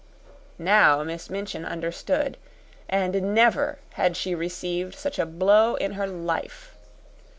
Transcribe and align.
Now 0.57 1.03
Miss 1.03 1.29
Minchin 1.29 1.63
understood, 1.63 2.37
and 2.89 3.35
never 3.35 3.77
had 3.93 4.17
she 4.17 4.33
received 4.33 4.95
such 4.95 5.19
a 5.19 5.27
blow 5.27 5.75
in 5.75 5.91
her 5.91 6.07
life. 6.07 6.75